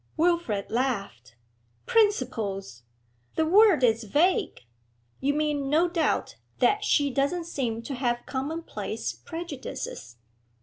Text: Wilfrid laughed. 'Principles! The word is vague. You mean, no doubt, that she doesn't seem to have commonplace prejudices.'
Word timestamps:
Wilfrid 0.17 0.71
laughed. 0.71 1.35
'Principles! 1.85 2.81
The 3.35 3.45
word 3.45 3.83
is 3.83 4.05
vague. 4.05 4.61
You 5.19 5.35
mean, 5.35 5.69
no 5.69 5.87
doubt, 5.87 6.37
that 6.57 6.83
she 6.83 7.11
doesn't 7.11 7.45
seem 7.45 7.83
to 7.83 7.93
have 7.93 8.25
commonplace 8.25 9.13
prejudices.' 9.13 10.15